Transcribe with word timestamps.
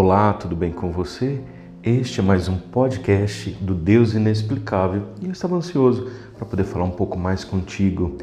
Olá, 0.00 0.32
tudo 0.32 0.54
bem 0.54 0.70
com 0.70 0.92
você? 0.92 1.42
Este 1.82 2.20
é 2.20 2.22
mais 2.22 2.48
um 2.48 2.56
podcast 2.56 3.50
do 3.54 3.74
Deus 3.74 4.14
Inexplicável 4.14 5.08
e 5.20 5.26
eu 5.26 5.32
estava 5.32 5.56
ansioso 5.56 6.08
para 6.36 6.46
poder 6.46 6.62
falar 6.62 6.84
um 6.84 6.92
pouco 6.92 7.18
mais 7.18 7.42
contigo. 7.42 8.16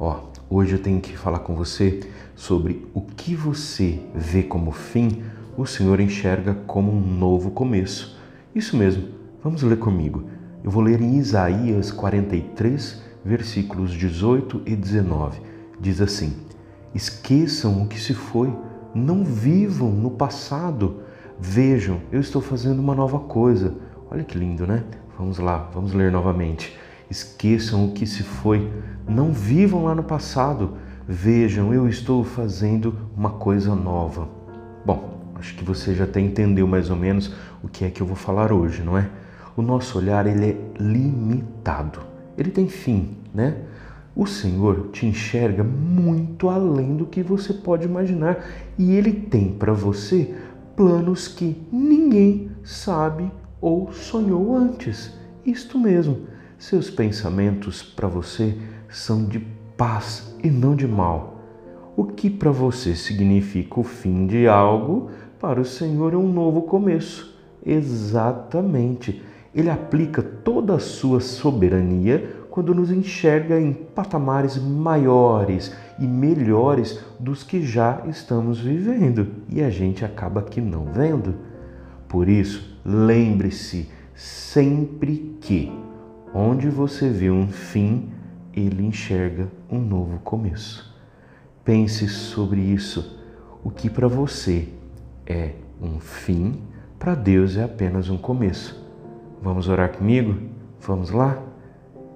Ó, 0.00 0.20
hoje 0.48 0.76
eu 0.76 0.78
tenho 0.82 1.02
que 1.02 1.14
falar 1.18 1.40
com 1.40 1.54
você 1.54 2.00
sobre 2.34 2.88
o 2.94 3.02
que 3.02 3.34
você 3.34 4.00
vê 4.14 4.42
como 4.42 4.72
fim, 4.72 5.22
o 5.54 5.66
Senhor 5.66 6.00
enxerga 6.00 6.54
como 6.66 6.90
um 6.90 6.98
novo 6.98 7.50
começo. 7.50 8.18
Isso 8.54 8.74
mesmo, 8.74 9.08
vamos 9.44 9.62
ler 9.62 9.78
comigo. 9.78 10.24
Eu 10.64 10.70
vou 10.70 10.82
ler 10.82 10.98
em 11.02 11.18
Isaías 11.18 11.90
43, 11.90 13.02
versículos 13.22 13.92
18 13.92 14.62
e 14.64 14.74
19. 14.74 15.42
Diz 15.78 16.00
assim: 16.00 16.38
Esqueçam 16.94 17.82
o 17.82 17.86
que 17.86 18.00
se 18.00 18.14
foi, 18.14 18.50
não 18.94 19.22
vivam 19.22 19.90
no 19.90 20.12
passado 20.12 21.06
Vejam, 21.40 22.00
eu 22.10 22.20
estou 22.20 22.42
fazendo 22.42 22.80
uma 22.80 22.96
nova 22.96 23.20
coisa. 23.20 23.74
Olha 24.10 24.24
que 24.24 24.36
lindo, 24.36 24.66
né? 24.66 24.82
Vamos 25.16 25.38
lá, 25.38 25.68
vamos 25.72 25.92
ler 25.92 26.10
novamente. 26.10 26.76
Esqueçam 27.08 27.86
o 27.86 27.92
que 27.92 28.06
se 28.06 28.24
foi, 28.24 28.70
não 29.06 29.32
vivam 29.32 29.84
lá 29.84 29.94
no 29.94 30.02
passado. 30.02 30.74
Vejam, 31.06 31.72
eu 31.72 31.88
estou 31.88 32.24
fazendo 32.24 32.94
uma 33.16 33.30
coisa 33.30 33.72
nova. 33.74 34.28
Bom, 34.84 35.32
acho 35.36 35.54
que 35.54 35.62
você 35.62 35.94
já 35.94 36.04
até 36.04 36.20
entendeu 36.20 36.66
mais 36.66 36.90
ou 36.90 36.96
menos 36.96 37.32
o 37.62 37.68
que 37.68 37.84
é 37.84 37.90
que 37.90 38.00
eu 38.00 38.06
vou 38.06 38.16
falar 38.16 38.52
hoje, 38.52 38.82
não 38.82 38.98
é? 38.98 39.08
O 39.56 39.62
nosso 39.62 39.96
olhar 39.96 40.26
ele 40.26 40.44
é 40.44 40.56
limitado. 40.82 42.00
Ele 42.36 42.50
tem 42.50 42.68
fim, 42.68 43.16
né? 43.32 43.56
O 44.14 44.26
Senhor 44.26 44.88
te 44.92 45.06
enxerga 45.06 45.62
muito 45.62 46.48
além 46.48 46.96
do 46.96 47.06
que 47.06 47.22
você 47.22 47.52
pode 47.52 47.84
imaginar 47.84 48.44
e 48.76 48.92
ele 48.92 49.12
tem 49.12 49.52
para 49.52 49.72
você 49.72 50.34
planos 50.78 51.26
que 51.26 51.60
ninguém 51.72 52.52
sabe 52.62 53.28
ou 53.60 53.92
sonhou 53.92 54.54
antes. 54.54 55.12
Isto 55.44 55.76
mesmo, 55.76 56.28
seus 56.56 56.88
pensamentos 56.88 57.82
para 57.82 58.06
você 58.06 58.56
são 58.88 59.24
de 59.24 59.40
paz 59.76 60.36
e 60.40 60.48
não 60.48 60.76
de 60.76 60.86
mal. 60.86 61.42
O 61.96 62.04
que 62.04 62.30
para 62.30 62.52
você 62.52 62.94
significa 62.94 63.80
o 63.80 63.82
fim 63.82 64.24
de 64.28 64.46
algo, 64.46 65.10
para 65.40 65.60
o 65.60 65.64
Senhor 65.64 66.14
é 66.14 66.16
um 66.16 66.32
novo 66.32 66.62
começo. 66.62 67.36
Exatamente. 67.66 69.20
Ele 69.52 69.70
aplica 69.70 70.22
toda 70.22 70.76
a 70.76 70.78
sua 70.78 71.18
soberania 71.18 72.36
quando 72.50 72.74
nos 72.74 72.90
enxerga 72.90 73.60
em 73.60 73.72
patamares 73.72 74.56
maiores 74.56 75.74
e 75.98 76.06
melhores 76.06 77.00
dos 77.18 77.42
que 77.42 77.62
já 77.62 78.02
estamos 78.06 78.60
vivendo 78.60 79.28
e 79.48 79.62
a 79.62 79.70
gente 79.70 80.04
acaba 80.04 80.40
aqui 80.40 80.60
não 80.60 80.84
vendo. 80.86 81.34
Por 82.08 82.28
isso, 82.28 82.78
lembre-se 82.84 83.88
sempre 84.14 85.36
que 85.40 85.72
onde 86.34 86.68
você 86.68 87.08
vê 87.08 87.30
um 87.30 87.48
fim, 87.48 88.10
ele 88.52 88.84
enxerga 88.84 89.48
um 89.70 89.78
novo 89.78 90.18
começo. 90.20 90.94
Pense 91.64 92.08
sobre 92.08 92.60
isso. 92.60 93.18
O 93.62 93.70
que 93.70 93.90
para 93.90 94.08
você 94.08 94.68
é 95.26 95.52
um 95.80 96.00
fim, 96.00 96.62
para 96.98 97.14
Deus 97.14 97.56
é 97.56 97.64
apenas 97.64 98.08
um 98.08 98.16
começo. 98.16 98.82
Vamos 99.42 99.68
orar 99.68 99.92
comigo? 99.92 100.36
Vamos 100.80 101.10
lá? 101.10 101.47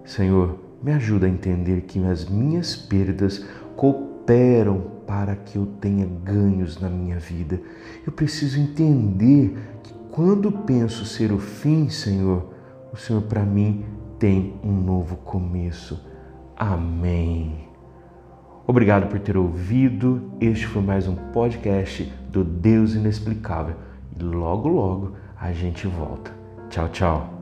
Senhor, 0.05 0.59
me 0.83 0.93
ajuda 0.93 1.27
a 1.27 1.31
entender 1.31 1.83
que 1.83 2.05
as 2.05 2.29
minhas 2.29 2.75
perdas 2.75 3.45
cooperam 3.77 4.93
para 5.07 5.37
que 5.37 5.57
eu 5.57 5.67
tenha 5.81 6.07
ganhos 6.07 6.81
na 6.81 6.89
minha 6.89 7.19
vida. 7.19 7.61
Eu 8.07 8.13
preciso 8.13 8.59
entender 8.59 9.57
que 9.83 9.95
quando 10.11 10.51
penso 10.51 11.05
ser 11.05 11.33
o 11.33 11.39
fim, 11.39 11.89
Senhor, 11.89 12.51
o 12.93 12.97
Senhor 12.97 13.23
para 13.23 13.43
mim 13.43 13.85
tem 14.19 14.55
um 14.63 14.73
novo 14.73 15.17
começo. 15.17 16.01
Amém. 16.57 17.69
Obrigado 18.67 19.09
por 19.09 19.19
ter 19.19 19.37
ouvido. 19.37 20.31
Este 20.41 20.67
foi 20.67 20.83
mais 20.83 21.09
um 21.09 21.17
podcast 21.33 22.05
do 22.31 22.45
Deus 22.45 22.95
Inexplicável. 22.95 23.77
E 24.19 24.23
logo, 24.23 24.69
logo 24.69 25.13
a 25.39 25.53
gente 25.53 25.87
volta. 25.87 26.33
Tchau, 26.71 26.89
tchau. 26.89 27.42